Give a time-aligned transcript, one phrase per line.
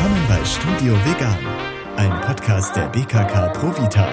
[0.00, 1.36] Willkommen bei Studio Vegan,
[1.96, 4.08] ein Podcast der BKK Provita.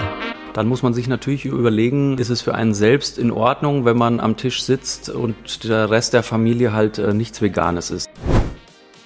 [0.52, 4.18] Dann muss man sich natürlich überlegen, ist es für einen selbst in Ordnung, wenn man
[4.18, 8.10] am Tisch sitzt und der Rest der Familie halt äh, nichts Veganes ist.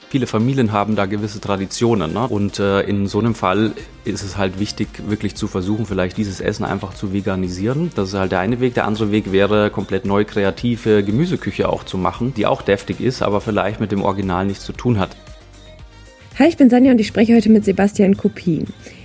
[0.08, 2.14] Viele Familien haben da gewisse Traditionen.
[2.14, 2.26] Ne?
[2.26, 3.72] Und äh, in so einem Fall
[4.04, 7.90] ist es halt wichtig, wirklich zu versuchen, vielleicht dieses Essen einfach zu veganisieren.
[7.94, 8.72] Das ist halt der eine Weg.
[8.72, 13.20] Der andere Weg wäre, komplett neu kreative Gemüseküche auch zu machen, die auch deftig ist,
[13.20, 15.14] aber vielleicht mit dem Original nichts zu tun hat.
[16.40, 18.64] Hi, ich bin Sanja und ich spreche heute mit Sebastian Kopin.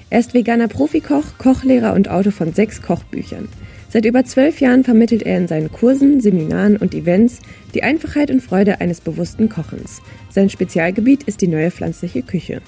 [0.09, 3.49] Er ist veganer Profikoch, Kochlehrer und Autor von sechs Kochbüchern.
[3.89, 7.41] Seit über zwölf Jahren vermittelt er in seinen Kursen, Seminaren und Events
[7.73, 10.01] die Einfachheit und Freude eines bewussten Kochens.
[10.29, 12.61] Sein Spezialgebiet ist die neue pflanzliche Küche.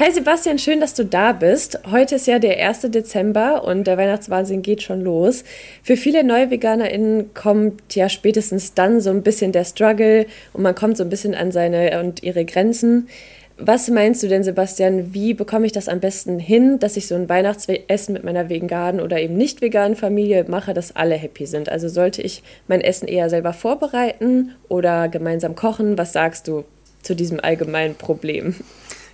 [0.00, 1.78] Hi Sebastian, schön, dass du da bist.
[1.88, 2.90] Heute ist ja der 1.
[2.90, 5.44] Dezember und der Weihnachtswahnsinn geht schon los.
[5.82, 10.74] Für viele neue VeganerInnen kommt ja spätestens dann so ein bisschen der Struggle und man
[10.74, 13.08] kommt so ein bisschen an seine und ihre Grenzen.
[13.56, 17.14] Was meinst du denn, Sebastian, wie bekomme ich das am besten hin, dass ich so
[17.14, 21.68] ein Weihnachtsessen mit meiner veganen oder eben nicht veganen Familie mache, dass alle happy sind?
[21.68, 25.96] Also sollte ich mein Essen eher selber vorbereiten oder gemeinsam kochen?
[25.96, 26.64] Was sagst du
[27.02, 28.56] zu diesem allgemeinen Problem?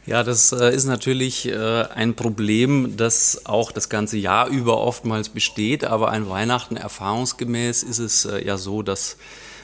[0.07, 5.29] Ja, das äh, ist natürlich äh, ein Problem, das auch das ganze Jahr über oftmals
[5.29, 9.19] besteht, aber an Weihnachten erfahrungsgemäß ist es äh, ja so, dass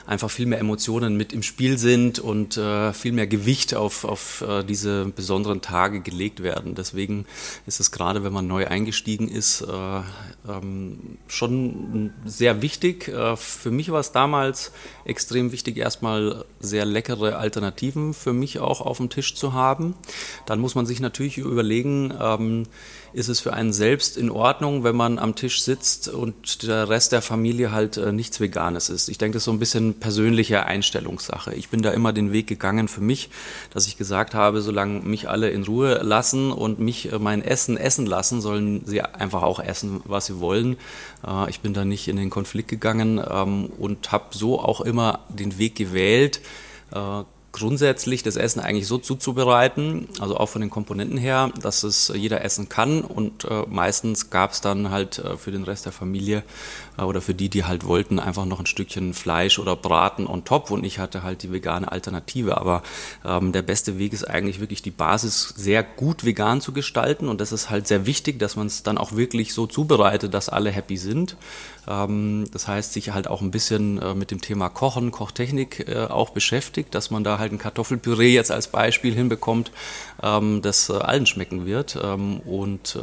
[0.06, 4.42] einfach viel mehr Emotionen mit im Spiel sind und äh, viel mehr Gewicht auf, auf
[4.42, 6.74] äh, diese besonderen Tage gelegt werden.
[6.74, 7.26] Deswegen
[7.66, 9.66] ist es gerade, wenn man neu eingestiegen ist, äh,
[10.48, 13.08] ähm, schon sehr wichtig.
[13.08, 14.72] Äh, für mich war es damals
[15.04, 19.94] extrem wichtig, erstmal sehr leckere Alternativen für mich auch auf dem Tisch zu haben.
[20.46, 22.66] Dann muss man sich natürlich überlegen, ähm,
[23.12, 27.12] ist es für einen selbst in Ordnung, wenn man am Tisch sitzt und der Rest
[27.12, 29.08] der Familie halt äh, nichts Veganes ist.
[29.08, 31.54] Ich denke, das ist so ein bisschen persönliche Einstellungssache.
[31.54, 33.30] Ich bin da immer den Weg gegangen für mich,
[33.70, 37.76] dass ich gesagt habe, solange mich alle in Ruhe lassen und mich äh, mein Essen
[37.76, 40.76] essen lassen, sollen sie einfach auch essen, was sie wollen.
[41.26, 45.20] Äh, ich bin da nicht in den Konflikt gegangen ähm, und habe so auch immer
[45.28, 46.40] den Weg gewählt,
[46.92, 47.22] äh,
[47.56, 52.44] grundsätzlich das Essen eigentlich so zuzubereiten, also auch von den Komponenten her, dass es jeder
[52.44, 56.42] essen kann und äh, meistens gab es dann halt äh, für den Rest der Familie
[56.98, 60.44] äh, oder für die, die halt wollten, einfach noch ein Stückchen Fleisch oder Braten on
[60.44, 62.58] top und ich hatte halt die vegane Alternative.
[62.58, 62.82] Aber
[63.24, 67.40] ähm, der beste Weg ist eigentlich wirklich die Basis sehr gut vegan zu gestalten und
[67.40, 70.70] das ist halt sehr wichtig, dass man es dann auch wirklich so zubereitet, dass alle
[70.70, 71.36] happy sind.
[71.88, 76.06] Ähm, das heißt, sich halt auch ein bisschen äh, mit dem Thema Kochen, Kochtechnik äh,
[76.06, 79.70] auch beschäftigt, dass man da halt ein Kartoffelpüree jetzt als Beispiel hinbekommt,
[80.22, 81.98] ähm, das äh, allen schmecken wird.
[82.02, 82.98] Ähm, und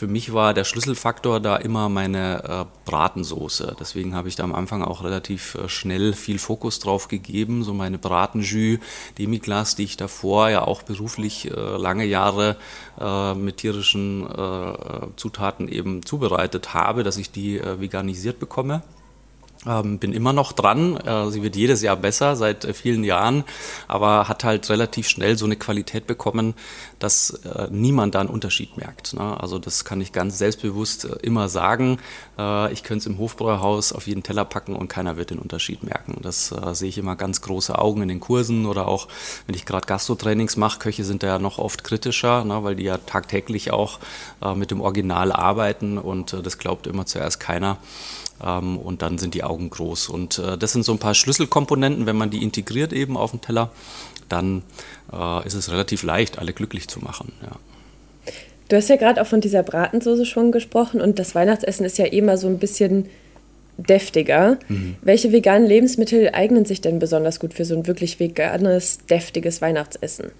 [0.00, 3.76] für mich war der Schlüsselfaktor da immer meine äh, Bratensoße.
[3.78, 7.64] Deswegen habe ich da am Anfang auch relativ äh, schnell viel Fokus drauf gegeben.
[7.64, 8.78] So meine Bratenjus
[9.18, 12.56] Demiglas, die ich davor ja auch beruflich äh, lange Jahre
[12.98, 14.72] äh, mit tierischen äh,
[15.16, 18.82] Zutaten eben zubereitet habe, dass ich die äh, veganisiert bekomme.
[19.66, 20.96] Ähm, bin immer noch dran.
[20.96, 23.44] Äh, sie wird jedes Jahr besser seit äh, vielen Jahren,
[23.88, 26.54] aber hat halt relativ schnell so eine Qualität bekommen,
[26.98, 29.12] dass äh, niemand da einen Unterschied merkt.
[29.12, 29.38] Ne?
[29.38, 31.98] Also das kann ich ganz selbstbewusst äh, immer sagen.
[32.38, 35.82] Äh, ich könnte es im Hofbräuhaus auf jeden Teller packen und keiner wird den Unterschied
[35.82, 36.20] merken.
[36.22, 39.08] Das äh, sehe ich immer ganz große Augen in den Kursen oder auch,
[39.46, 40.78] wenn ich gerade Gastrotrainings mache.
[40.78, 42.64] Köche sind da ja noch oft kritischer, ne?
[42.64, 43.98] weil die ja tagtäglich auch
[44.54, 47.78] mit dem Original arbeiten und das glaubt immer zuerst keiner.
[48.42, 50.08] Ähm, und dann sind die Augen groß.
[50.08, 53.40] Und äh, das sind so ein paar Schlüsselkomponenten, wenn man die integriert eben auf dem
[53.40, 53.70] Teller,
[54.28, 54.62] dann
[55.12, 57.32] äh, ist es relativ leicht, alle glücklich zu machen.
[57.42, 57.56] Ja.
[58.68, 62.06] Du hast ja gerade auch von dieser Bratensoße schon gesprochen und das Weihnachtsessen ist ja
[62.06, 63.06] immer so ein bisschen
[63.76, 64.58] deftiger.
[64.68, 64.94] Mhm.
[65.02, 70.30] Welche veganen Lebensmittel eignen sich denn besonders gut für so ein wirklich veganes, deftiges Weihnachtsessen?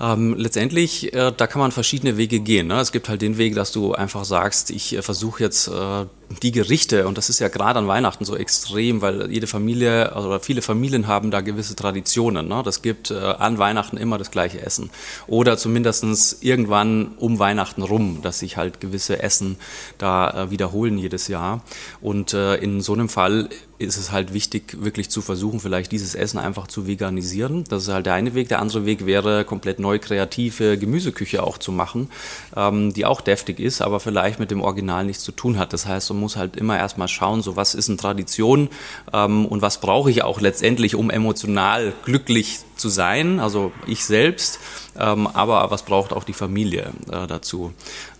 [0.00, 2.66] Ähm, letztendlich, äh, da kann man verschiedene Wege gehen.
[2.66, 2.80] Ne?
[2.80, 6.06] Es gibt halt den Weg, dass du einfach sagst, ich äh, versuche jetzt äh,
[6.42, 10.40] die Gerichte, und das ist ja gerade an Weihnachten so extrem, weil jede Familie oder
[10.40, 12.48] viele Familien haben da gewisse Traditionen.
[12.48, 12.62] Ne?
[12.64, 14.90] Das gibt äh, an Weihnachten immer das gleiche Essen.
[15.26, 19.56] Oder zumindestens irgendwann um Weihnachten rum, dass sich halt gewisse Essen
[19.98, 21.62] da äh, wiederholen jedes Jahr.
[22.00, 23.48] Und äh, in so einem Fall
[23.82, 27.64] ist es halt wichtig, wirklich zu versuchen, vielleicht dieses Essen einfach zu veganisieren.
[27.68, 28.48] Das ist halt der eine Weg.
[28.48, 32.08] Der andere Weg wäre, komplett neu kreative Gemüseküche auch zu machen,
[32.56, 35.72] ähm, die auch deftig ist, aber vielleicht mit dem Original nichts zu tun hat.
[35.72, 38.68] Das heißt, man muss halt immer erstmal schauen, so was ist eine Tradition
[39.12, 44.58] ähm, und was brauche ich auch letztendlich, um emotional glücklich zu sein, also ich selbst,
[44.98, 47.72] ähm, aber was braucht auch die Familie äh, dazu.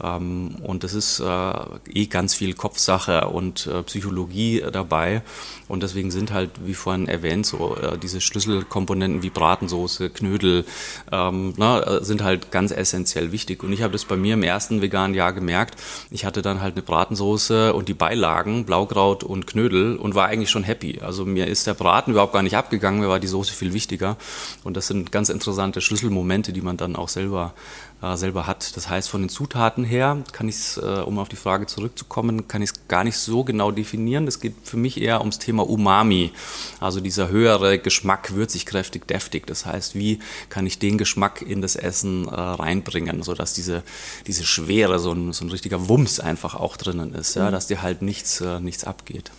[0.03, 1.53] Ähm, und das ist äh,
[1.93, 5.23] eh ganz viel Kopfsache und äh, Psychologie dabei.
[5.69, 10.65] Und deswegen sind halt, wie vorhin erwähnt, so äh, diese Schlüsselkomponenten wie Bratensoße, Knödel,
[11.11, 13.63] ähm, na, äh, sind halt ganz essentiell wichtig.
[13.63, 15.77] Und ich habe das bei mir im ersten veganen Jahr gemerkt.
[16.11, 20.51] Ich hatte dann halt eine Bratensoße und die Beilagen, Blaukraut und Knödel und war eigentlich
[20.51, 21.01] schon happy.
[21.01, 24.17] Also mir ist der Braten überhaupt gar nicht abgegangen, mir war die Soße viel wichtiger.
[24.63, 27.55] Und das sind ganz interessante Schlüsselmomente, die man dann auch selber,
[28.03, 28.77] äh, selber hat.
[28.77, 32.49] Das heißt, von den Zutaten her kann ich es, äh, um auf die Frage zurückzukommen,
[32.49, 34.27] kann ich es gar nicht so genau definieren.
[34.27, 36.33] Das geht für mich eher ums Thema Umami,
[36.81, 39.47] also dieser höhere Geschmack, würzig, kräftig, deftig.
[39.47, 40.19] Das heißt, wie
[40.49, 43.83] kann ich den Geschmack in das Essen äh, reinbringen, sodass diese,
[44.27, 47.53] diese Schwere, so ein, so ein richtiger Wumms einfach auch drinnen ist, ja, mhm.
[47.53, 49.31] dass dir halt nichts, äh, nichts abgeht.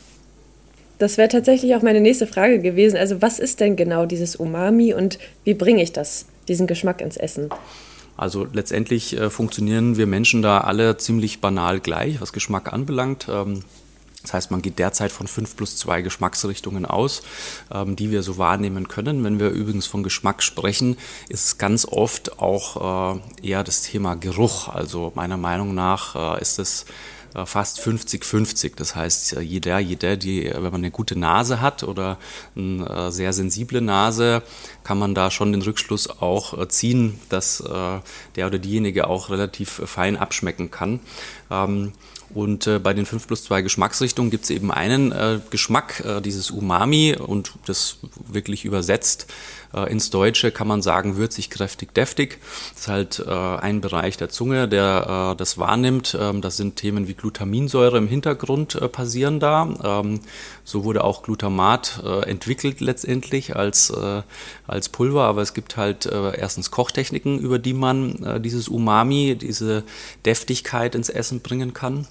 [0.99, 2.95] Das wäre tatsächlich auch meine nächste Frage gewesen.
[2.95, 7.17] Also was ist denn genau dieses Umami und wie bringe ich das, diesen Geschmack ins
[7.17, 7.49] Essen?
[8.15, 13.27] Also letztendlich äh, funktionieren wir Menschen da alle ziemlich banal gleich, was Geschmack anbelangt.
[13.29, 13.63] Ähm,
[14.23, 17.23] das heißt, man geht derzeit von fünf plus zwei Geschmacksrichtungen aus,
[17.71, 19.23] ähm, die wir so wahrnehmen können.
[19.23, 24.15] Wenn wir übrigens von Geschmack sprechen, ist es ganz oft auch äh, eher das Thema
[24.15, 24.69] Geruch.
[24.69, 26.85] Also meiner Meinung nach äh, ist es
[27.45, 28.73] fast 50-50.
[28.75, 32.17] Das heißt, jeder, jeder, die, wenn man eine gute Nase hat oder
[32.55, 34.43] eine äh, sehr sensible Nase,
[34.83, 37.63] kann man da schon den Rückschluss auch äh, ziehen, dass
[38.35, 40.99] der oder diejenige auch relativ fein abschmecken kann.
[42.33, 46.21] Und äh, bei den 5 plus 2 Geschmacksrichtungen gibt es eben einen äh, Geschmack, äh,
[46.21, 47.97] dieses Umami, und das
[48.27, 49.27] wirklich übersetzt
[49.73, 52.39] äh, ins Deutsche kann man sagen würzig, kräftig, deftig.
[52.71, 56.17] Das ist halt äh, ein Bereich der Zunge, der äh, das wahrnimmt.
[56.19, 60.01] Ähm, das sind Themen wie Glutaminsäure im Hintergrund passieren da.
[60.01, 60.21] Ähm,
[60.63, 63.93] so wurde auch Glutamat entwickelt letztendlich als,
[64.65, 69.83] als Pulver, aber es gibt halt erstens Kochtechniken, über die man dieses Umami, diese
[70.25, 72.07] Deftigkeit ins Essen bringen kann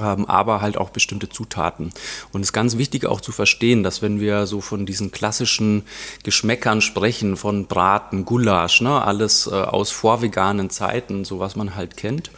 [0.00, 1.92] aber halt auch bestimmte Zutaten.
[2.32, 5.82] Und es ist ganz wichtig auch zu verstehen, dass wenn wir so von diesen klassischen
[6.22, 11.98] Geschmäckern sprechen, von Braten, Gulasch, ne, alles äh, aus vorveganen Zeiten, so was man halt
[11.98, 12.30] kennt,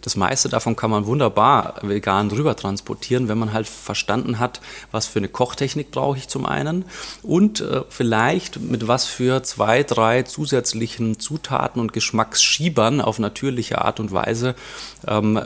[0.00, 5.06] das meiste davon kann man wunderbar vegan rüber transportieren, wenn man halt verstanden hat, was
[5.06, 6.86] für eine Kochtechnik brauche ich zum einen
[7.22, 14.00] und äh, vielleicht mit was für zwei, drei zusätzlichen Zutaten und Geschmacksschiebern auf natürliche Art
[14.00, 14.54] und Weise
[15.06, 15.40] ähm,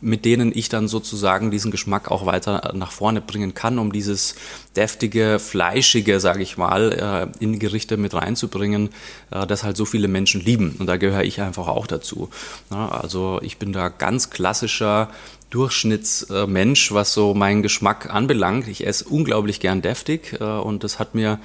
[0.00, 4.34] mit denen ich dann sozusagen diesen Geschmack auch weiter nach vorne bringen kann, um dieses
[4.76, 8.90] deftige, fleischige, sage ich mal, äh, in Gerichte mit reinzubringen,
[9.30, 10.76] äh, das halt so viele Menschen lieben.
[10.78, 12.30] Und da gehöre ich einfach auch dazu.
[12.70, 15.10] Also ich bin da ganz klassischer
[15.50, 18.68] Durchschnittsmensch, was so meinen Geschmack anbelangt.
[18.68, 21.38] Ich esse unglaublich gern deftig äh, und das hat mir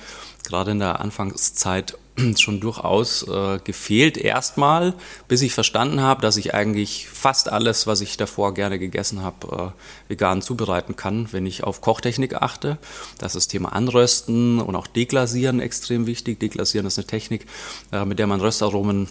[0.48, 1.98] gerade in der Anfangszeit
[2.38, 4.18] schon durchaus äh, gefehlt.
[4.18, 4.94] Erstmal,
[5.28, 9.74] bis ich verstanden habe, dass ich eigentlich fast alles, was ich davor gerne gegessen habe,
[10.08, 12.78] äh, vegan zubereiten kann, wenn ich auf Kochtechnik achte.
[13.18, 16.40] Das ist das Thema Anrösten und auch Deglasieren extrem wichtig.
[16.40, 17.46] Deglasieren ist eine Technik,
[17.92, 19.08] äh, mit der man Röstaromen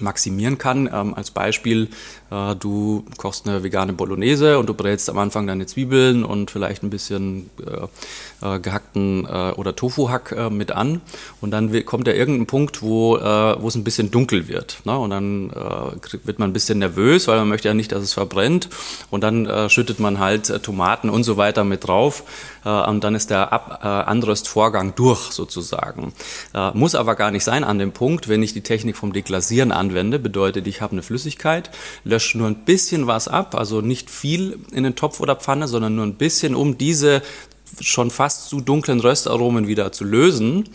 [0.00, 0.88] maximieren kann.
[0.92, 1.88] Ähm, als Beispiel,
[2.30, 6.82] äh, du kochst eine vegane Bolognese und du brätst am Anfang deine Zwiebeln und vielleicht
[6.82, 7.86] ein bisschen äh,
[8.42, 11.00] äh, gehackten äh, oder Tofu-Hack äh, mit an
[11.40, 13.20] und dann kommt ja irgendein Punkt, wo, äh,
[13.60, 14.80] wo es ein bisschen dunkel wird.
[14.84, 14.98] Ne?
[14.98, 15.50] Und dann
[16.24, 18.68] wird man ein bisschen nervös, weil man möchte ja nicht, dass es verbrennt
[19.10, 22.24] und dann schüttet man halt Tomaten und so weiter mit drauf
[22.64, 26.12] und dann ist der Ab Anröstvorgang durch sozusagen.
[26.74, 30.18] muss aber gar nicht sein an dem Punkt, wenn ich die Technik vom Deglasieren anwende,
[30.18, 31.70] bedeutet, ich habe eine Flüssigkeit,
[32.04, 35.96] lösche nur ein bisschen was ab, also nicht viel in den Topf oder Pfanne, sondern
[35.96, 37.22] nur ein bisschen, um diese
[37.80, 40.68] schon fast zu dunklen Röstaromen wieder zu lösen.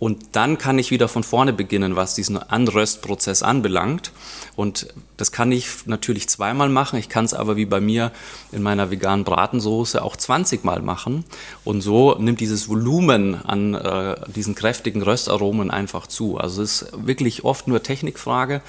[0.00, 4.12] Und dann kann ich wieder von vorne beginnen, was diesen Anröstprozess anbelangt.
[4.56, 4.88] Und
[5.18, 6.98] das kann ich natürlich zweimal machen.
[6.98, 8.10] Ich kann es aber wie bei mir
[8.50, 11.26] in meiner veganen Bratensoße auch 20 Mal machen.
[11.64, 16.38] Und so nimmt dieses Volumen an äh, diesen kräftigen Röstaromen einfach zu.
[16.38, 18.62] Also es ist wirklich oft nur Technikfrage.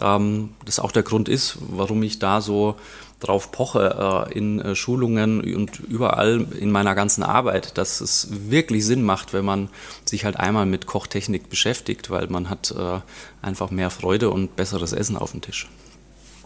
[0.00, 2.76] Ähm, das auch der Grund ist, warum ich da so
[3.20, 8.84] drauf poche äh, in äh, Schulungen und überall in meiner ganzen Arbeit, dass es wirklich
[8.84, 9.68] Sinn macht, wenn man
[10.04, 13.00] sich halt einmal mit Kochtechnik beschäftigt, weil man hat äh,
[13.40, 15.68] einfach mehr Freude und besseres Essen auf dem Tisch.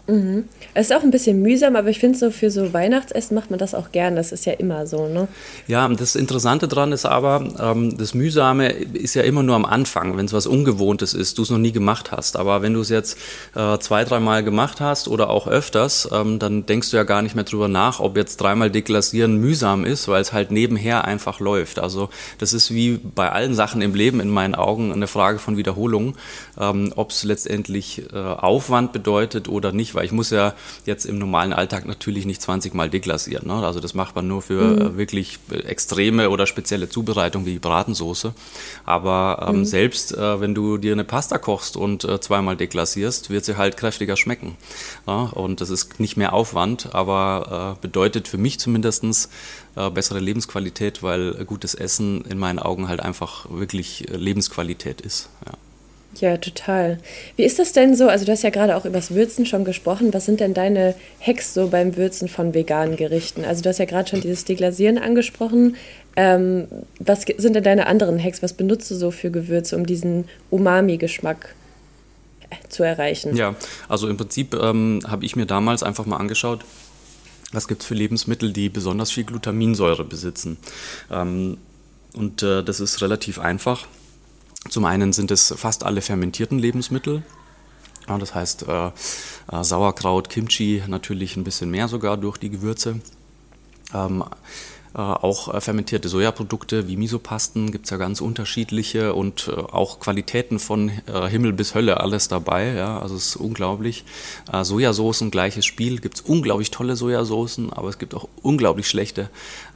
[0.07, 0.45] Mhm.
[0.73, 3.59] Es ist auch ein bisschen mühsam, aber ich finde so für so Weihnachtsessen macht man
[3.59, 4.15] das auch gern.
[4.15, 5.27] Das ist ja immer so, ne?
[5.67, 10.15] Ja, das Interessante daran ist aber, ähm, das Mühsame ist ja immer nur am Anfang,
[10.17, 12.37] wenn es was Ungewohntes ist, du es noch nie gemacht hast.
[12.37, 13.17] Aber wenn du es jetzt
[13.53, 17.35] äh, zwei, dreimal gemacht hast oder auch öfters, ähm, dann denkst du ja gar nicht
[17.35, 21.79] mehr drüber nach, ob jetzt dreimal deklassieren mühsam ist, weil es halt nebenher einfach läuft.
[21.79, 25.57] Also das ist wie bei allen Sachen im Leben in meinen Augen eine Frage von
[25.57, 26.15] Wiederholung,
[26.57, 30.53] ähm, ob es letztendlich äh, Aufwand bedeutet oder nicht weil ich muss ja
[30.85, 33.47] jetzt im normalen Alltag natürlich nicht 20 Mal deklassieren.
[33.47, 33.55] Ne?
[33.55, 34.77] Also das macht man nur für mhm.
[34.77, 38.33] Äh, wirklich äh, extreme oder spezielle Zubereitungen wie Bratensoße.
[38.85, 39.65] Aber ähm, mhm.
[39.65, 43.75] selbst äh, wenn du dir eine Pasta kochst und äh, zweimal deklassierst, wird sie halt
[43.75, 44.55] kräftiger schmecken.
[45.07, 45.23] Ja?
[45.23, 49.29] Und das ist nicht mehr Aufwand, aber äh, bedeutet für mich zumindestens
[49.75, 55.29] äh, bessere Lebensqualität, weil gutes Essen in meinen Augen halt einfach wirklich Lebensqualität ist.
[55.45, 55.53] Ja.
[56.19, 56.97] Ja, total.
[57.35, 58.07] Wie ist das denn so?
[58.07, 60.13] Also du hast ja gerade auch über das Würzen schon gesprochen.
[60.13, 63.45] Was sind denn deine Hacks so beim Würzen von veganen Gerichten?
[63.45, 65.75] Also du hast ja gerade schon dieses Deglasieren angesprochen.
[66.15, 66.67] Ähm,
[66.99, 68.41] was sind denn deine anderen Hacks?
[68.41, 71.53] Was benutzt du so für Gewürze, um diesen Umami-Geschmack
[72.49, 73.35] äh, zu erreichen?
[73.35, 73.55] Ja,
[73.87, 76.65] also im Prinzip ähm, habe ich mir damals einfach mal angeschaut,
[77.51, 80.57] was gibt es für Lebensmittel, die besonders viel Glutaminsäure besitzen.
[81.11, 81.57] Ähm,
[82.13, 83.85] und äh, das ist relativ einfach
[84.69, 87.23] zum einen sind es fast alle fermentierten Lebensmittel.
[88.07, 88.91] Ja, das heißt äh, äh,
[89.63, 93.01] Sauerkraut, Kimchi natürlich ein bisschen mehr sogar durch die Gewürze.
[93.93, 94.23] Ähm,
[94.97, 99.99] äh, auch äh, fermentierte Sojaprodukte wie Misopasten gibt es ja ganz unterschiedliche und äh, auch
[99.99, 102.73] Qualitäten von äh, Himmel bis Hölle alles dabei.
[102.73, 104.05] Ja, also es ist unglaublich.
[104.51, 109.29] Sojasoßen, gleiches Spiel, gibt es unglaublich tolle Sojasoßen, aber es gibt auch unglaublich schlechte,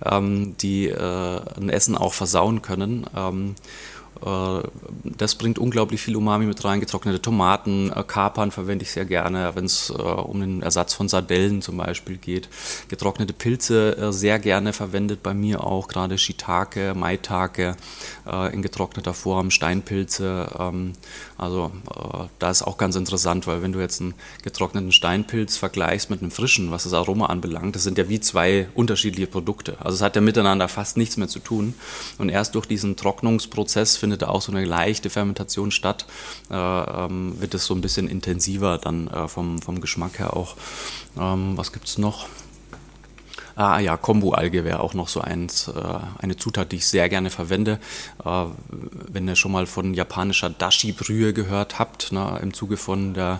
[0.03, 3.05] ähm, die ein Essen auch versauen können.
[3.15, 6.79] Ähm, äh, das bringt unglaublich viel Umami mit rein.
[6.79, 11.09] Getrocknete Tomaten, äh, Kapern verwende ich sehr gerne, wenn es äh, um den Ersatz von
[11.09, 12.49] Sardellen zum Beispiel geht.
[12.87, 17.75] Getrocknete Pilze sehr gerne verwendet bei mir auch, gerade Shiitake, Maitake
[18.51, 20.83] in getrockneter Form, Steinpilze.
[21.41, 21.71] Also
[22.39, 26.31] da ist auch ganz interessant, weil wenn du jetzt einen getrockneten Steinpilz vergleichst mit einem
[26.31, 29.75] frischen, was das Aroma anbelangt, das sind ja wie zwei unterschiedliche Produkte.
[29.79, 31.73] Also es hat ja miteinander fast nichts mehr zu tun.
[32.17, 36.05] Und erst durch diesen Trocknungsprozess findet findet da auch so eine leichte Fermentation statt,
[36.49, 40.55] äh, ähm, wird es so ein bisschen intensiver dann äh, vom, vom Geschmack her auch.
[41.17, 42.27] Ähm, was gibt es noch?
[43.61, 45.73] Ah ja, Kombu-Alge wäre auch noch so eins, äh,
[46.17, 47.77] eine Zutat, die ich sehr gerne verwende.
[48.25, 48.45] Äh,
[49.07, 53.39] wenn ihr schon mal von japanischer Dashi-Brühe gehört habt, ne, im Zuge von der,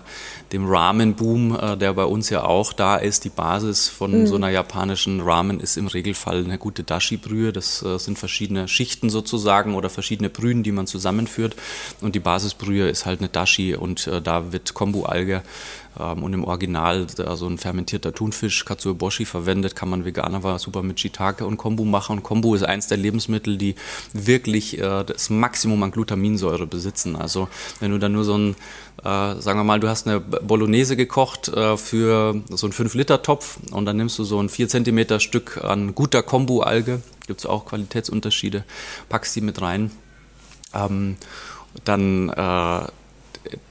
[0.52, 4.26] dem Ramen-Boom, äh, der bei uns ja auch da ist, die Basis von mhm.
[4.28, 7.52] so einer japanischen Ramen ist im Regelfall eine gute Dashi-Brühe.
[7.52, 11.56] Das äh, sind verschiedene Schichten sozusagen oder verschiedene Brühen, die man zusammenführt.
[12.00, 15.42] Und die Basisbrühe ist halt eine Dashi und äh, da wird Kombu-Alge
[15.94, 21.00] und im Original also ein fermentierter Thunfisch, Katsuoboshi verwendet, kann man vegan aber super mit
[21.00, 22.18] Shiitake und Kombu machen.
[22.18, 23.74] Und Kombu ist eins der Lebensmittel, die
[24.12, 27.16] wirklich äh, das Maximum an Glutaminsäure besitzen.
[27.16, 27.48] Also
[27.80, 28.56] wenn du dann nur so ein
[29.04, 33.84] äh, sagen wir mal, du hast eine Bolognese gekocht äh, für so einen 5-Liter-Topf und
[33.84, 38.64] dann nimmst du so ein 4 cm Stück an guter Kombu-Alge, gibt es auch Qualitätsunterschiede,
[39.08, 39.90] packst die mit rein.
[40.74, 41.16] Ähm,
[41.84, 42.86] dann äh,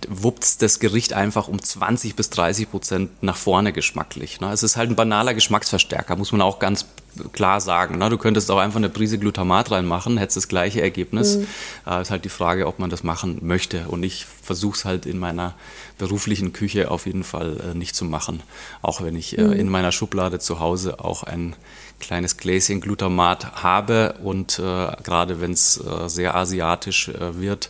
[0.08, 4.42] wuppt das Gericht einfach um 20 bis 30 Prozent nach vorne geschmacklich.
[4.42, 4.52] Ne?
[4.52, 6.86] Es ist halt ein banaler Geschmacksverstärker, muss man auch ganz
[7.34, 7.98] klar sagen.
[7.98, 8.10] Ne?
[8.10, 11.38] Du könntest auch einfach eine Prise Glutamat reinmachen, hättest das gleiche Ergebnis.
[11.38, 11.48] Mhm.
[11.88, 13.88] Äh, ist halt die Frage, ob man das machen möchte.
[13.88, 15.54] Und ich versuche es halt in meiner
[15.98, 18.44] beruflichen Küche auf jeden Fall äh, nicht zu machen.
[18.82, 19.54] Auch wenn ich äh, mhm.
[19.54, 21.56] in meiner Schublade zu Hause auch ein
[22.02, 24.62] kleines Gläschen Glutamat habe und äh,
[25.04, 25.76] gerade wenn es
[26.08, 27.70] sehr asiatisch wird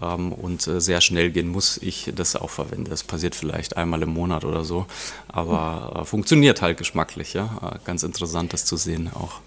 [0.00, 2.90] ähm, und sehr schnell gehen muss, ich das auch verwende.
[2.90, 4.86] Das passiert vielleicht einmal im Monat oder so,
[5.28, 7.34] aber äh, funktioniert halt geschmacklich.
[7.34, 7.78] Ja?
[7.84, 9.40] Ganz interessant, das zu sehen auch.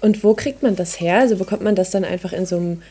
[0.00, 1.20] Und wo kriegt man das her?
[1.20, 2.82] Also bekommt man das dann einfach in so einem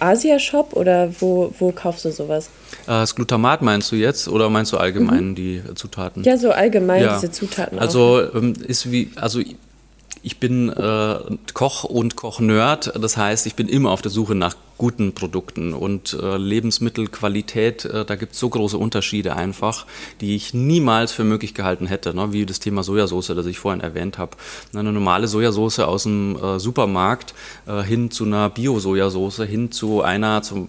[0.00, 2.50] Asia-Shop oder wo, wo kaufst du sowas?
[2.86, 5.34] Das Glutamat meinst du jetzt oder meinst du allgemein mhm.
[5.34, 6.24] die Zutaten?
[6.24, 7.14] Ja, so allgemein ja.
[7.14, 7.78] diese Zutaten.
[7.78, 8.34] Also auch.
[8.34, 9.40] Ähm, ist wie, also
[10.22, 11.16] ich bin äh,
[11.54, 16.14] Koch und Kochnerd, das heißt, ich bin immer auf der Suche nach guten Produkten und
[16.14, 19.84] äh, Lebensmittelqualität, äh, da gibt es so große Unterschiede einfach,
[20.22, 22.32] die ich niemals für möglich gehalten hätte, ne?
[22.32, 24.38] wie das Thema Sojasauce, das ich vorhin erwähnt habe.
[24.72, 27.34] Eine normale Sojasauce aus dem äh, Supermarkt
[27.66, 30.68] äh, hin zu einer Bio-Sojasauce, hin zu einer zum,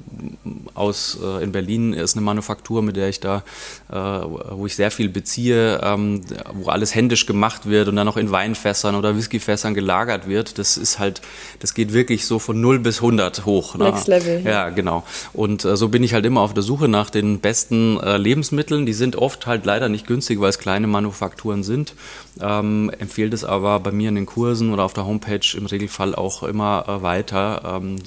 [0.74, 3.44] aus äh, in Berlin ist eine Manufaktur, mit der ich da,
[3.89, 6.20] äh, wo ich sehr viel beziehe, ähm,
[6.51, 10.60] wo alles händisch gemacht wird und dann noch in Weinfässern oder Whiskyfässern gelagert wird.
[10.60, 11.22] Das ist halt,
[11.60, 13.75] das geht wirklich so von 0 bis 100 hoch.
[13.75, 14.00] Ne?
[14.08, 14.41] Next Level.
[14.46, 15.03] Ja, genau.
[15.34, 18.86] Und äh, so bin ich halt immer auf der Suche nach den besten äh, Lebensmitteln.
[18.86, 21.93] Die sind oft halt leider nicht günstig, weil es kleine Manufakturen sind.
[22.39, 26.15] Ähm, empfehle es aber bei mir in den Kursen oder auf der Homepage im Regelfall
[26.15, 27.98] auch immer äh, weiter ähm,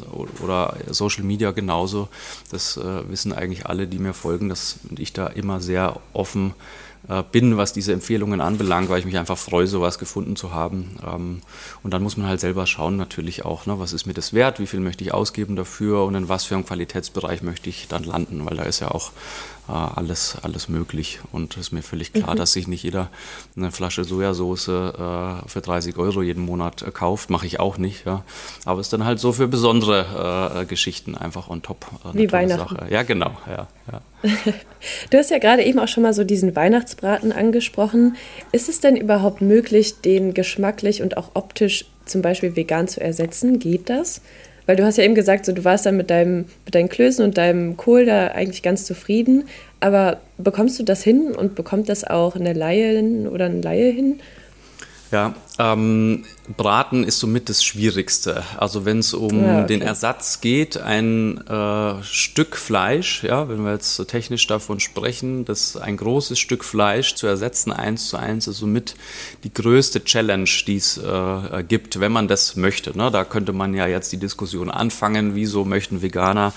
[0.42, 2.08] oder Social Media genauso.
[2.50, 6.52] Das äh, wissen eigentlich alle, die mir folgen, dass ich da immer sehr offen äh,
[7.32, 10.96] bin, was diese Empfehlungen anbelangt, weil ich mich einfach freue, sowas gefunden zu haben.
[11.06, 11.40] Ähm,
[11.82, 14.58] und dann muss man halt selber schauen natürlich auch, ne, was ist mir das wert,
[14.58, 18.04] wie viel möchte ich ausgeben dafür und in was für einem Qualitätsbereich möchte ich dann
[18.04, 19.12] landen, weil da ist ja auch
[19.63, 21.20] äh, alles, alles möglich.
[21.32, 22.38] Und es ist mir völlig klar, mhm.
[22.38, 23.08] dass sich nicht jeder
[23.56, 24.72] eine Flasche Sojasauce äh,
[25.46, 27.30] für 30 Euro jeden Monat äh, kauft.
[27.30, 28.04] Mache ich auch nicht.
[28.04, 28.24] Ja.
[28.64, 31.86] Aber es ist dann halt so für besondere äh, Geschichten einfach on top.
[32.04, 32.76] Äh, Wie Weihnachten.
[32.76, 32.92] Sache.
[32.92, 33.30] Ja, genau.
[33.48, 34.00] Ja, ja.
[35.10, 38.16] du hast ja gerade eben auch schon mal so diesen Weihnachtsbraten angesprochen.
[38.52, 43.58] Ist es denn überhaupt möglich, den geschmacklich und auch optisch zum Beispiel vegan zu ersetzen?
[43.58, 44.20] Geht das?
[44.66, 47.24] Weil du hast ja eben gesagt, so, du warst dann mit, deinem, mit deinen Klößen
[47.24, 49.44] und deinem Kohl da eigentlich ganz zufrieden.
[49.80, 54.20] Aber bekommst du das hin und bekommt das auch eine Laie oder ein Laie hin?
[55.10, 56.24] Ja, ähm,
[56.56, 58.42] Braten ist somit das Schwierigste.
[58.58, 59.66] Also wenn es um ja, okay.
[59.68, 65.44] den Ersatz geht, ein äh, Stück Fleisch, ja, wenn wir jetzt so technisch davon sprechen,
[65.44, 68.94] dass ein großes Stück Fleisch zu ersetzen, eins zu eins, ist somit
[69.44, 72.96] die größte Challenge, die es äh, gibt, wenn man das möchte.
[72.96, 73.10] Ne?
[73.10, 76.52] Da könnte man ja jetzt die Diskussion anfangen, wieso möchten Veganer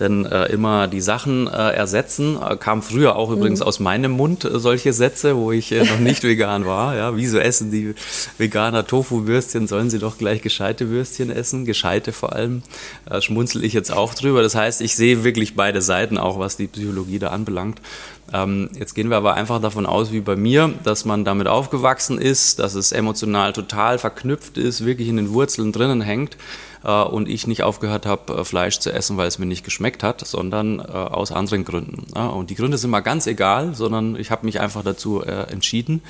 [0.00, 2.38] denn äh, immer die Sachen äh, ersetzen?
[2.40, 3.36] Äh, kam früher auch mhm.
[3.36, 6.96] übrigens aus meinem Mund äh, solche Sätze, wo ich noch nicht vegan war.
[6.96, 7.16] Ja?
[7.16, 7.94] Wieso essen die
[8.38, 12.62] Veganer Tofu-Würstchen, sollen sie doch gleich gescheite Würstchen essen, gescheite vor allem.
[13.06, 14.42] Da schmunzel ich jetzt auch drüber.
[14.42, 17.80] Das heißt, ich sehe wirklich beide Seiten, auch was die Psychologie da anbelangt.
[18.32, 22.18] Ähm, jetzt gehen wir aber einfach davon aus, wie bei mir, dass man damit aufgewachsen
[22.18, 26.36] ist, dass es emotional total verknüpft ist, wirklich in den Wurzeln drinnen hängt
[26.84, 30.02] äh, und ich nicht aufgehört habe, äh, Fleisch zu essen, weil es mir nicht geschmeckt
[30.02, 32.06] hat, sondern äh, aus anderen Gründen.
[32.14, 32.28] Ja?
[32.28, 36.02] Und die Gründe sind mal ganz egal, sondern ich habe mich einfach dazu äh, entschieden.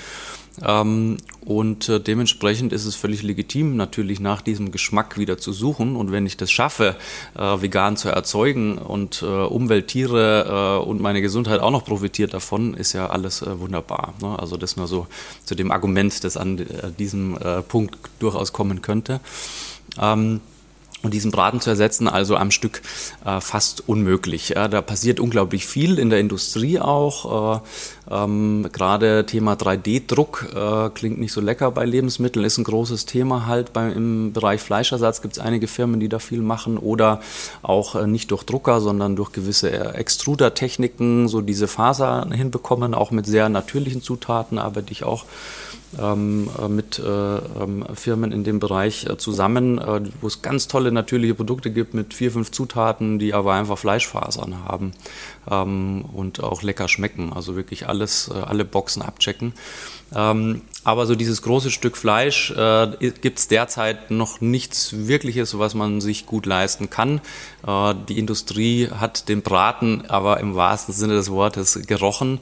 [0.63, 5.97] Ähm, und äh, dementsprechend ist es völlig legitim, natürlich nach diesem Geschmack wieder zu suchen.
[5.97, 6.97] Und wenn ich das schaffe,
[7.37, 12.35] äh, vegan zu erzeugen und äh, Umwelt, Tiere äh, und meine Gesundheit auch noch profitiert
[12.35, 14.15] davon, ist ja alles äh, wunderbar.
[14.21, 14.39] Ne?
[14.39, 15.07] Also das nur so
[15.45, 16.67] zu dem Argument, das an
[16.99, 19.21] diesem Punkt durchaus kommen könnte.
[20.01, 20.41] Ähm,
[21.03, 22.83] und diesen Braten zu ersetzen, also am Stück
[23.25, 24.51] äh, fast unmöglich.
[24.51, 27.57] Ja, da passiert unglaublich viel in der Industrie auch.
[27.57, 27.61] Äh,
[28.11, 33.47] ähm, Gerade Thema 3D-Druck äh, klingt nicht so lecker bei Lebensmitteln, ist ein großes Thema
[33.47, 33.73] halt.
[33.73, 37.21] Beim, Im Bereich Fleischersatz gibt es einige Firmen, die da viel machen oder
[37.63, 43.11] auch äh, nicht durch Drucker, sondern durch gewisse äh, Extruder-Techniken so diese Faser hinbekommen, auch
[43.11, 45.25] mit sehr natürlichen Zutaten arbeite ich auch
[46.69, 51.35] mit äh, ähm, Firmen in dem Bereich äh, zusammen, äh, wo es ganz tolle natürliche
[51.35, 54.93] Produkte gibt mit vier, fünf Zutaten, die aber einfach Fleischfasern haben
[55.51, 57.33] ähm, und auch lecker schmecken.
[57.33, 59.55] Also wirklich alles, äh, alle Boxen abchecken.
[60.15, 65.75] Ähm, aber so dieses große Stück Fleisch äh, gibt es derzeit noch nichts Wirkliches, was
[65.75, 67.21] man sich gut leisten kann.
[67.67, 72.39] Äh, die Industrie hat den Braten aber im wahrsten Sinne des Wortes gerochen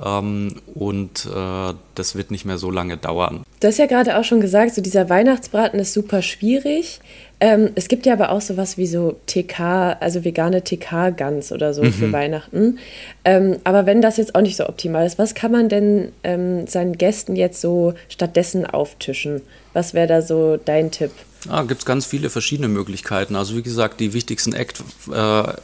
[0.00, 3.42] ähm, und äh, das wird nicht mehr so lange dauern.
[3.58, 7.00] Du hast ja gerade auch schon gesagt, so dieser Weihnachtsbraten ist super schwierig.
[7.40, 11.84] Ähm, es gibt ja aber auch sowas wie so TK, also vegane TK-Gans oder so
[11.84, 11.92] mhm.
[11.92, 12.78] für Weihnachten.
[13.24, 16.66] Ähm, aber wenn das jetzt auch nicht so optimal ist, was kann man denn ähm,
[16.66, 19.42] seinen Gästen jetzt so stattdessen auftischen?
[19.78, 21.12] Was wäre da so dein Tipp?
[21.48, 23.36] Ah, gibt es ganz viele verschiedene Möglichkeiten.
[23.36, 24.74] Also wie gesagt, die wichtigsten Eck
[25.08, 25.12] äh,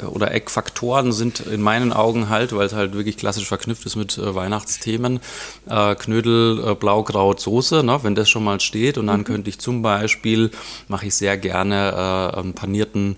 [0.07, 4.17] oder Eckfaktoren sind in meinen Augen halt, weil es halt wirklich klassisch verknüpft ist mit
[4.17, 5.19] äh, Weihnachtsthemen,
[5.69, 8.99] äh, Knödel, äh, Blaukraut, Soße, ne, wenn das schon mal steht.
[8.99, 9.25] Und dann mhm.
[9.25, 10.53] könnte ich zum Beispiel,
[10.87, 13.17] mache ich sehr gerne äh, einen panierten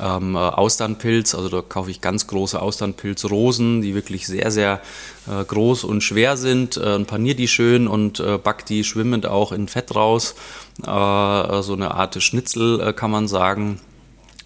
[0.00, 4.80] ähm, äh, Austernpilz, also da kaufe ich ganz große Austernpilzrosen, die wirklich sehr, sehr
[5.26, 9.52] äh, groß und schwer sind, äh, paniere die schön und äh, back die schwimmend auch
[9.52, 10.34] in Fett raus.
[10.82, 13.80] Äh, so eine Art Schnitzel äh, kann man sagen.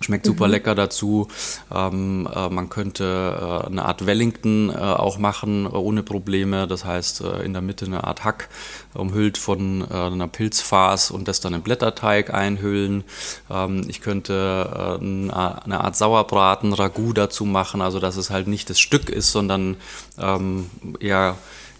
[0.03, 0.53] Schmeckt super mhm.
[0.53, 1.29] lecker dazu.
[1.75, 6.67] Ähm, äh, man könnte äh, eine Art Wellington äh, auch machen, äh, ohne Probleme.
[6.67, 8.49] Das heißt, äh, in der Mitte eine Art Hack,
[8.95, 13.05] umhüllt von äh, einer Pilzfarce und das dann in Blätterteig einhüllen.
[13.51, 18.81] Ähm, ich könnte eine Art Sauerbraten, Ragout dazu machen, also dass es halt nicht das
[18.81, 19.77] Stück ist, sondern
[20.19, 21.37] ähm, eher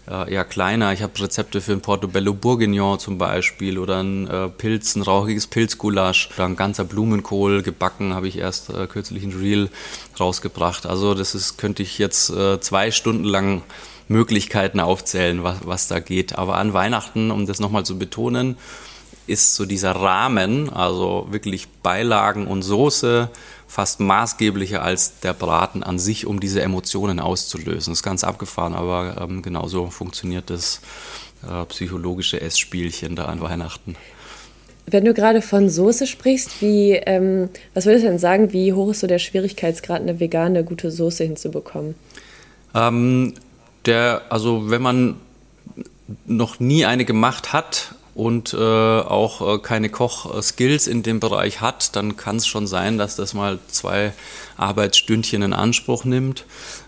[0.09, 0.93] äh, eher kleiner.
[0.93, 5.47] Ich habe Rezepte für ein Portobello Bourguignon zum Beispiel oder ein äh, Pilz, ein rauchiges
[5.47, 9.69] Pilzgulasch oder ein ganzer Blumenkohl gebacken, habe ich erst äh, kürzlich ein Reel
[10.19, 10.85] rausgebracht.
[10.85, 13.61] Also das ist, könnte ich jetzt äh, zwei Stunden lang
[14.07, 16.37] Möglichkeiten aufzählen, was, was da geht.
[16.37, 18.57] Aber an Weihnachten, um das nochmal zu betonen,
[19.27, 23.29] ist so dieser Rahmen, also wirklich Beilagen und Soße,
[23.67, 27.91] fast maßgeblicher als der Braten an sich, um diese Emotionen auszulösen.
[27.91, 30.81] Das ist ganz abgefahren, aber ähm, genauso funktioniert das
[31.43, 33.95] äh, psychologische Essspielchen da an Weihnachten.
[34.85, 38.91] Wenn du gerade von Soße sprichst, wie, ähm, was würdest du denn sagen, wie hoch
[38.91, 41.95] ist so der Schwierigkeitsgrad, eine vegane gute Soße hinzubekommen?
[42.75, 43.33] Ähm,
[43.85, 45.15] der, also wenn man
[46.25, 51.95] noch nie eine gemacht hat und äh, auch äh, keine Kochskills in dem Bereich hat,
[51.95, 54.13] dann kann es schon sein, dass das mal zwei
[54.57, 56.45] Arbeitsstündchen in Anspruch nimmt.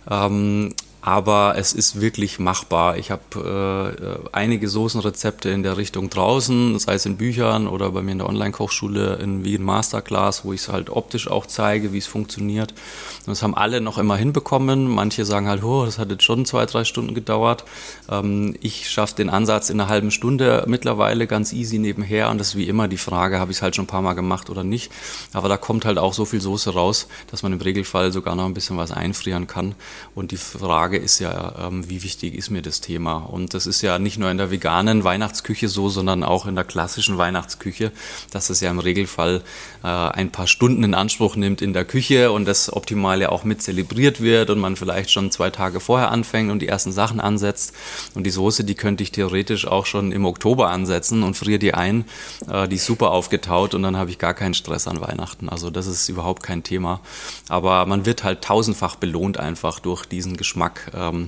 [0.09, 0.73] Ähm,
[1.05, 2.97] aber es ist wirklich machbar.
[2.97, 8.01] Ich habe äh, einige Soßenrezepte in der Richtung draußen, sei es in Büchern oder bei
[8.01, 11.99] mir in der Online-Kochschule in Wien Masterclass, wo ich es halt optisch auch zeige, wie
[11.99, 12.71] es funktioniert.
[12.71, 14.89] Und das haben alle noch immer hinbekommen.
[14.89, 17.65] Manche sagen halt, oh, das hat jetzt schon zwei, drei Stunden gedauert.
[18.09, 22.47] Ähm, ich schaffe den Ansatz in einer halben Stunde mittlerweile ganz easy nebenher und das
[22.47, 24.63] ist wie immer die Frage, habe ich es halt schon ein paar Mal gemacht oder
[24.63, 24.91] nicht.
[25.33, 28.45] Aber da kommt halt auch so viel Soße raus, dass man im Regelfall sogar noch
[28.45, 29.75] ein bisschen was einfrieren kann.
[30.15, 33.17] Und die Frage Frage ist ja, ähm, wie wichtig ist mir das Thema?
[33.17, 36.63] Und das ist ja nicht nur in der veganen Weihnachtsküche so, sondern auch in der
[36.63, 37.91] klassischen Weihnachtsküche,
[38.31, 39.41] dass es ja im Regelfall
[39.83, 43.43] äh, ein paar Stunden in Anspruch nimmt in der Küche und das optimal ja auch
[43.43, 47.19] mit zelebriert wird und man vielleicht schon zwei Tage vorher anfängt und die ersten Sachen
[47.19, 47.73] ansetzt.
[48.13, 51.73] Und die Soße, die könnte ich theoretisch auch schon im Oktober ansetzen und friere die
[51.73, 52.05] ein.
[52.49, 55.49] Äh, die ist super aufgetaut und dann habe ich gar keinen Stress an Weihnachten.
[55.49, 57.01] Also das ist überhaupt kein Thema.
[57.49, 61.27] Aber man wird halt tausendfach belohnt einfach durch diesen Geschmack ähm,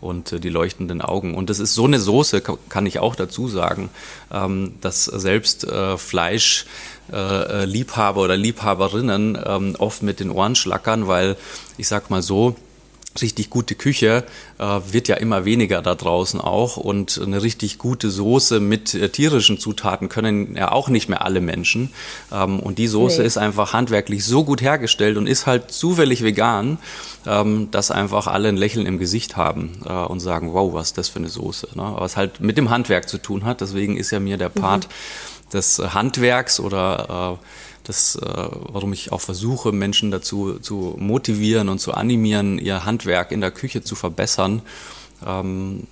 [0.00, 1.34] und äh, die leuchtenden Augen.
[1.34, 3.90] Und das ist so eine Soße, kann ich auch dazu sagen,
[4.32, 11.36] ähm, dass selbst äh, Fleischliebhaber äh, oder Liebhaberinnen ähm, oft mit den Ohren schlackern, weil
[11.76, 12.56] ich sag mal so,
[13.22, 14.24] richtig gute Küche
[14.58, 19.08] äh, wird ja immer weniger da draußen auch und eine richtig gute Soße mit äh,
[19.08, 21.90] tierischen Zutaten können ja auch nicht mehr alle Menschen
[22.32, 23.26] ähm, und die Soße nee.
[23.26, 26.78] ist einfach handwerklich so gut hergestellt und ist halt zufällig vegan,
[27.26, 30.98] ähm, dass einfach alle ein Lächeln im Gesicht haben äh, und sagen, wow, was ist
[30.98, 31.94] das für eine Soße, ne?
[31.98, 35.50] was halt mit dem Handwerk zu tun hat, deswegen ist ja mir der Part mhm.
[35.52, 37.46] des Handwerks oder äh,
[37.86, 43.30] das, äh, warum ich auch versuche, Menschen dazu zu motivieren und zu animieren, ihr Handwerk
[43.30, 44.62] in der Küche zu verbessern,
[45.24, 45.86] ähm,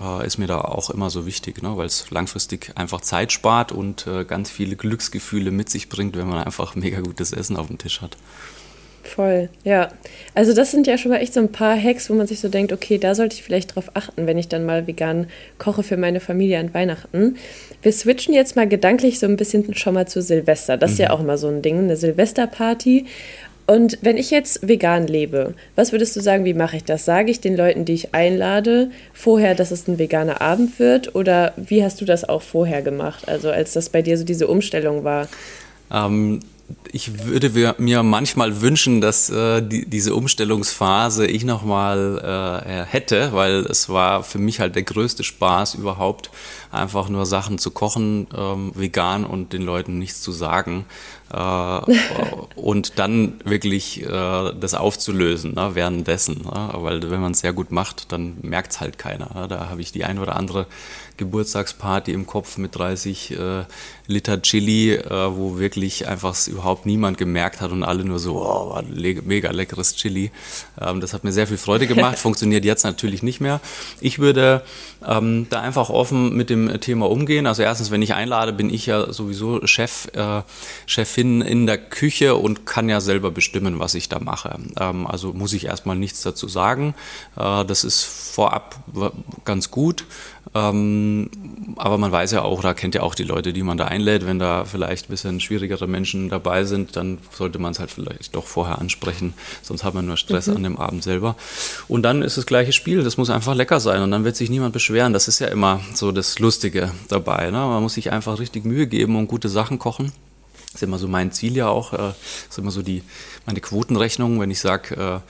[0.00, 1.76] äh, ist mir da auch immer so wichtig, ne?
[1.76, 6.28] weil es langfristig einfach Zeit spart und äh, ganz viele Glücksgefühle mit sich bringt, wenn
[6.28, 8.16] man einfach mega gutes Essen auf dem Tisch hat.
[9.02, 9.90] Voll, ja.
[10.34, 12.48] Also das sind ja schon mal echt so ein paar Hacks, wo man sich so
[12.48, 15.26] denkt, okay, da sollte ich vielleicht drauf achten, wenn ich dann mal vegan
[15.58, 17.36] koche für meine Familie an Weihnachten.
[17.82, 20.76] Wir switchen jetzt mal gedanklich so ein bisschen schon mal zu Silvester.
[20.76, 21.14] Das ist ja mhm.
[21.14, 23.06] auch immer so ein Ding, eine Silvesterparty.
[23.66, 27.04] Und wenn ich jetzt vegan lebe, was würdest du sagen, wie mache ich das?
[27.04, 31.14] Sage ich den Leuten, die ich einlade, vorher, dass es ein veganer Abend wird?
[31.14, 34.48] Oder wie hast du das auch vorher gemacht, also als das bei dir so diese
[34.48, 35.28] Umstellung war?
[35.92, 36.40] Ähm,
[36.92, 43.66] ich würde mir manchmal wünschen, dass äh, die, diese Umstellungsphase ich nochmal äh, hätte, weil
[43.66, 46.30] es war für mich halt der größte Spaß überhaupt,
[46.70, 50.84] einfach nur Sachen zu kochen, ähm, vegan und den Leuten nichts zu sagen.
[51.32, 51.36] Äh,
[52.56, 56.42] und dann wirklich äh, das aufzulösen ne, währenddessen.
[56.42, 59.30] Ne, weil wenn man es sehr gut macht, dann merkt es halt keiner.
[59.34, 59.48] Ne.
[59.48, 60.66] Da habe ich die ein oder andere
[61.20, 63.64] Geburtstagsparty im Kopf mit 30 äh,
[64.06, 68.80] Liter Chili, äh, wo wirklich einfach überhaupt niemand gemerkt hat und alle nur so, oh,
[68.90, 70.30] le mega leckeres Chili.
[70.80, 73.60] Ähm, das hat mir sehr viel Freude gemacht, funktioniert jetzt natürlich nicht mehr.
[74.00, 74.62] Ich würde
[75.06, 77.46] ähm, da einfach offen mit dem Thema umgehen.
[77.46, 80.42] Also erstens, wenn ich einlade, bin ich ja sowieso Chef, äh,
[80.86, 84.58] Chefin in der Küche und kann ja selber bestimmen, was ich da mache.
[84.78, 86.94] Ähm, also muss ich erstmal nichts dazu sagen.
[87.36, 88.76] Äh, das ist vorab
[89.44, 90.04] ganz gut.
[90.52, 91.30] Ähm,
[91.76, 94.26] aber man weiß ja auch, da kennt ja auch die Leute, die man da einlädt.
[94.26, 98.34] Wenn da vielleicht ein bisschen schwierigere Menschen dabei sind, dann sollte man es halt vielleicht
[98.34, 99.34] doch vorher ansprechen.
[99.62, 100.56] Sonst hat man nur Stress mhm.
[100.56, 101.36] an dem Abend selber.
[101.86, 103.04] Und dann ist das gleiche Spiel.
[103.04, 105.12] Das muss einfach lecker sein und dann wird sich niemand beschweren.
[105.12, 107.50] Das ist ja immer so das Lustige dabei.
[107.50, 107.58] Ne?
[107.58, 110.12] Man muss sich einfach richtig Mühe geben und gute Sachen kochen.
[110.72, 111.90] Das ist immer so mein Ziel ja auch.
[111.90, 112.14] Das
[112.48, 113.02] ist immer so die,
[113.46, 115.20] meine Quotenrechnung, wenn ich sage, äh,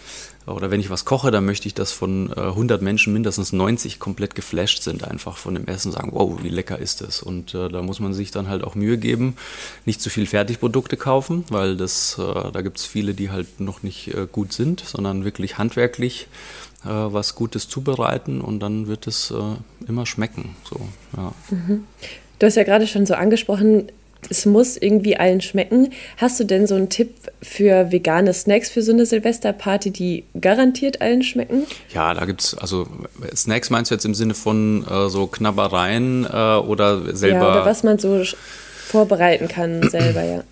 [0.47, 3.99] oder wenn ich was koche, dann möchte ich, dass von äh, 100 Menschen mindestens 90
[3.99, 7.23] komplett geflasht sind einfach von dem Essen, sagen, wow, wie lecker ist das.
[7.23, 9.37] Und äh, da muss man sich dann halt auch Mühe geben,
[9.85, 13.83] nicht zu viel Fertigprodukte kaufen, weil das, äh, da gibt es viele, die halt noch
[13.83, 16.27] nicht äh, gut sind, sondern wirklich handwerklich
[16.85, 20.57] äh, was Gutes zubereiten und dann wird es äh, immer schmecken.
[20.69, 20.81] So,
[21.17, 21.33] ja.
[21.51, 21.85] Mhm.
[22.39, 23.93] Du hast ja gerade schon so angesprochen,
[24.29, 25.93] es muss irgendwie allen schmecken.
[26.17, 31.01] Hast du denn so einen Tipp für vegane Snacks für so eine Silvesterparty, die garantiert
[31.01, 31.67] allen schmecken?
[31.95, 32.87] Ja, da gibt es, also
[33.35, 37.39] Snacks meinst du jetzt im Sinne von äh, so Knabbereien äh, oder selber.
[37.39, 38.23] Ja, oder was man so
[38.87, 40.43] vorbereiten kann selber, ja.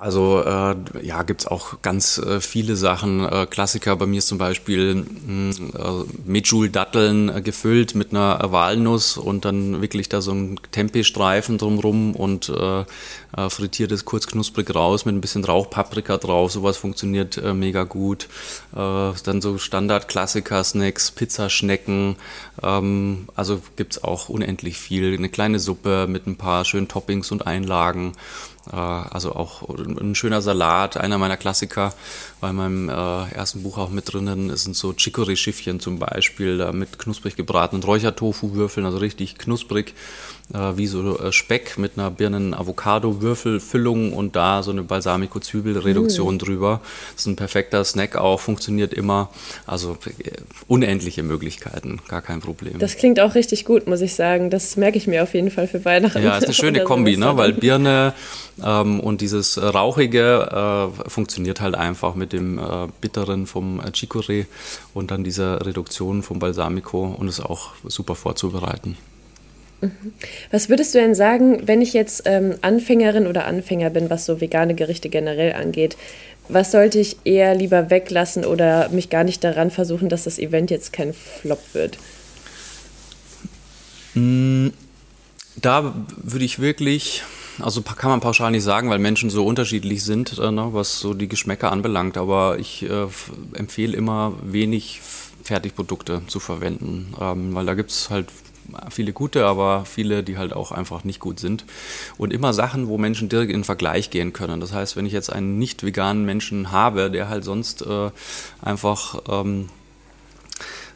[0.00, 3.24] Also äh, ja, gibt's auch ganz äh, viele Sachen.
[3.24, 9.16] Äh, Klassiker bei mir ist zum Beispiel mh, äh, Medjool-Datteln äh, gefüllt mit einer Walnuss
[9.16, 12.84] und dann wirklich da so ein Tempeh-Streifen drumrum und äh,
[13.36, 16.52] äh, frittiert es kurz knusprig raus mit ein bisschen Rauchpaprika drauf.
[16.52, 18.28] Sowas funktioniert äh, mega gut.
[18.76, 18.76] Äh,
[19.24, 22.14] dann so Standard-Klassiker-Snacks, Pizzaschnecken.
[22.62, 25.14] Ähm, also gibt's auch unendlich viel.
[25.14, 28.12] Eine kleine Suppe mit ein paar schönen Toppings und Einlagen.
[28.72, 31.94] Äh, also auch ein schöner Salat, einer meiner Klassiker
[32.40, 32.92] bei meinem äh,
[33.32, 38.98] ersten Buch auch mit drinnen sind so Chicorée-Schiffchen zum Beispiel, mit knusprig gebratenen Räuchertofu-Würfeln, also
[38.98, 39.94] richtig knusprig,
[40.54, 46.38] äh, wie so äh, Speck mit einer Birnen-Avocado-Würfelfüllung und da so eine Balsamico-Zwiebel-Reduktion mm.
[46.38, 46.80] drüber.
[47.12, 49.30] Das ist ein perfekter Snack auch, funktioniert immer.
[49.66, 50.30] Also äh,
[50.66, 52.78] unendliche Möglichkeiten, gar kein Problem.
[52.78, 54.50] Das klingt auch richtig gut, muss ich sagen.
[54.50, 56.22] Das merke ich mir auf jeden Fall für Weihnachten.
[56.22, 57.36] Ja, ist eine schöne Kombi, ne?
[57.36, 58.14] weil Birne
[58.64, 64.46] ähm, und dieses Rauchige äh, funktioniert halt einfach mit dem äh, Bitteren vom äh, Chicorée
[64.94, 68.96] und dann dieser Reduktion vom Balsamico und ist auch super vorzubereiten.
[70.50, 74.40] Was würdest du denn sagen, wenn ich jetzt ähm, Anfängerin oder Anfänger bin, was so
[74.40, 75.96] vegane Gerichte generell angeht?
[76.48, 80.70] Was sollte ich eher lieber weglassen oder mich gar nicht daran versuchen, dass das Event
[80.70, 81.98] jetzt kein Flop wird?
[84.14, 84.68] Mm,
[85.60, 87.22] da würde ich wirklich
[87.60, 91.14] also kann man pauschal nicht sagen, weil Menschen so unterschiedlich sind, äh, ne, was so
[91.14, 92.16] die Geschmäcker anbelangt.
[92.16, 93.06] Aber ich äh,
[93.54, 95.00] empfehle immer wenig
[95.42, 98.26] Fertigprodukte zu verwenden, ähm, weil da gibt es halt
[98.90, 101.64] viele gute, aber viele, die halt auch einfach nicht gut sind.
[102.16, 104.60] Und immer Sachen, wo Menschen direkt in den Vergleich gehen können.
[104.60, 108.10] Das heißt, wenn ich jetzt einen nicht veganen Menschen habe, der halt sonst äh,
[108.62, 109.68] einfach ähm,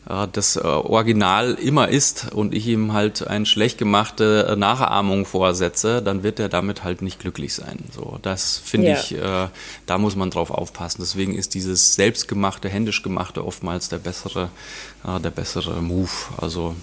[0.08, 5.26] äh, das äh, Original immer ist und ich ihm halt eine schlecht gemachte äh, Nachahmung
[5.26, 7.78] vorsetze, dann wird er damit halt nicht glücklich sein.
[7.94, 8.94] So, das finde ja.
[8.98, 9.16] ich,
[9.87, 11.02] da muss man drauf aufpassen.
[11.02, 14.50] Deswegen ist dieses selbstgemachte, händisch gemachte oftmals der bessere,
[15.04, 16.11] der bessere Move.
[16.37, 16.74] Also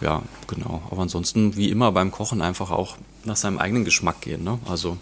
[0.00, 0.82] ja, genau.
[0.90, 4.44] Aber ansonsten, wie immer beim Kochen, einfach auch nach seinem eigenen Geschmack gehen.
[4.44, 4.58] Ne?
[4.68, 4.98] Also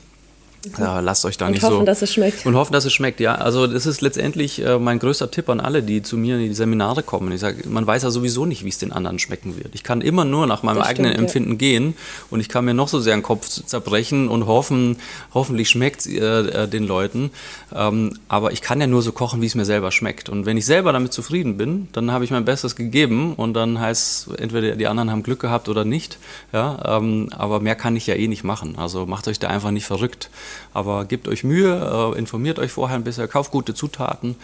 [0.79, 1.85] ja, lasst euch da und nicht hoffen, so.
[1.85, 2.47] dass es schmeckt.
[2.47, 3.35] Und hoffen, dass es schmeckt, ja.
[3.35, 6.55] Also das ist letztendlich äh, mein größter Tipp an alle, die zu mir in die
[6.55, 7.33] Seminare kommen.
[7.33, 9.75] Ich sage, man weiß ja sowieso nicht, wie es den anderen schmecken wird.
[9.75, 11.57] Ich kann immer nur nach meinem das eigenen stimmt, Empfinden ja.
[11.57, 11.95] gehen
[12.31, 14.97] und ich kann mir noch so sehr den Kopf zerbrechen und hoffen,
[15.33, 17.31] hoffentlich schmeckt es äh, äh, den Leuten.
[17.75, 20.29] Ähm, aber ich kann ja nur so kochen, wie es mir selber schmeckt.
[20.29, 23.81] Und wenn ich selber damit zufrieden bin, dann habe ich mein Bestes gegeben und dann
[23.81, 26.19] heißt entweder die anderen haben Glück gehabt oder nicht.
[26.53, 28.77] Ja, ähm, aber mehr kann ich ja eh nicht machen.
[28.77, 30.31] Also macht euch da einfach nicht verrückt.
[30.73, 34.37] Aber gebt euch Mühe, äh, informiert euch vorher ein bisschen, kauft gute Zutaten,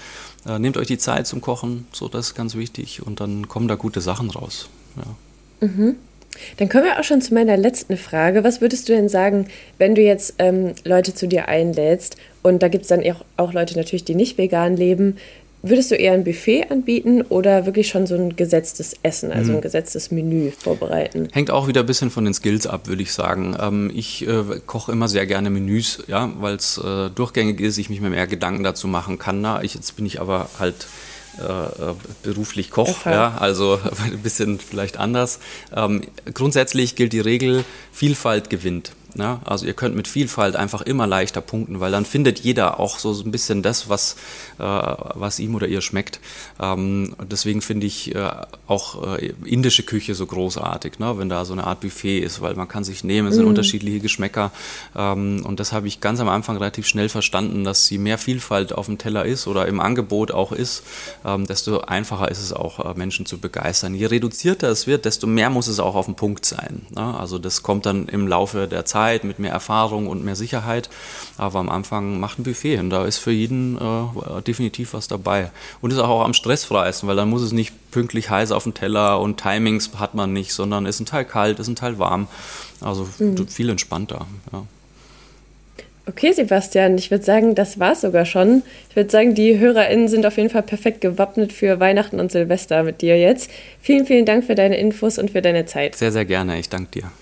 [0.46, 3.68] äh, nehmt euch die Zeit zum Kochen, so das ist ganz wichtig und dann kommen
[3.68, 4.68] da gute Sachen raus.
[4.96, 5.66] Ja.
[5.66, 5.96] Mhm.
[6.58, 8.44] Dann kommen wir auch schon zu meiner letzten Frage.
[8.44, 12.68] Was würdest du denn sagen, wenn du jetzt ähm, Leute zu dir einlädst und da
[12.68, 15.16] gibt es dann auch, auch Leute natürlich, die nicht vegan leben,
[15.62, 19.58] Würdest du eher ein Buffet anbieten oder wirklich schon so ein gesetztes Essen, also ein
[19.58, 19.62] mhm.
[19.62, 21.28] gesetztes Menü vorbereiten?
[21.32, 23.54] Hängt auch wieder ein bisschen von den Skills ab, würde ich sagen.
[23.60, 27.90] Ähm, ich äh, koche immer sehr gerne Menüs, ja, weil es äh, durchgängig ist, ich
[27.90, 29.42] mich mir mehr Gedanken dazu machen kann.
[29.42, 30.86] Na, ich, jetzt bin ich aber halt
[31.38, 35.40] äh, äh beruflich Koch, ja, also ein bisschen vielleicht anders.
[35.76, 38.92] Ähm, grundsätzlich gilt die Regel, Vielfalt gewinnt.
[39.14, 42.98] Ja, also ihr könnt mit Vielfalt einfach immer leichter punkten, weil dann findet jeder auch
[42.98, 44.14] so ein bisschen das, was,
[44.58, 46.20] äh, was ihm oder ihr schmeckt.
[46.60, 48.30] Ähm, deswegen finde ich äh,
[48.66, 51.18] auch äh, indische Küche so großartig, ne?
[51.18, 53.50] wenn da so eine Art Buffet ist, weil man kann sich nehmen, es sind mhm.
[53.50, 54.52] unterschiedliche Geschmäcker.
[54.94, 58.72] Ähm, und das habe ich ganz am Anfang relativ schnell verstanden, dass je mehr Vielfalt
[58.72, 60.84] auf dem Teller ist oder im Angebot auch ist,
[61.24, 63.94] ähm, desto einfacher ist es auch, äh, Menschen zu begeistern.
[63.94, 66.82] Je reduzierter es wird, desto mehr muss es auch auf dem Punkt sein.
[66.90, 67.18] Ne?
[67.18, 70.90] Also das kommt dann im Laufe der Zeit Zeit, mit mehr Erfahrung und mehr Sicherheit.
[71.38, 75.50] Aber am Anfang macht ein Buffet und da ist für jeden äh, definitiv was dabei.
[75.80, 79.20] Und ist auch am stressfreisten, weil dann muss es nicht pünktlich heiß auf dem Teller
[79.20, 82.28] und Timings hat man nicht, sondern ist ein Teil kalt, ist ein Teil warm.
[82.80, 83.48] Also mhm.
[83.48, 84.26] viel entspannter.
[84.52, 84.64] Ja.
[86.06, 88.62] Okay, Sebastian, ich würde sagen, das war es sogar schon.
[88.88, 92.82] Ich würde sagen, die HörerInnen sind auf jeden Fall perfekt gewappnet für Weihnachten und Silvester
[92.82, 93.50] mit dir jetzt.
[93.80, 95.94] Vielen, vielen Dank für deine Infos und für deine Zeit.
[95.94, 96.58] Sehr, sehr gerne.
[96.58, 97.12] Ich danke dir.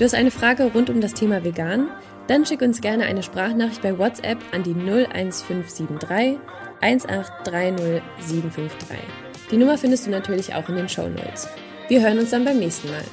[0.00, 1.90] Du hast eine Frage rund um das Thema Vegan?
[2.26, 6.38] Dann schick uns gerne eine Sprachnachricht bei WhatsApp an die 01573
[6.80, 8.00] 1830753.
[9.50, 11.48] Die Nummer findest du natürlich auch in den Show Notes.
[11.88, 13.04] Wir hören uns dann beim nächsten Mal.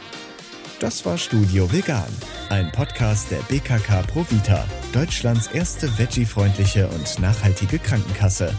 [0.79, 2.07] Das war Studio Vegan,
[2.47, 8.53] ein Podcast der BKK Provita, Deutschlands erste veggie-freundliche und nachhaltige Krankenkasse.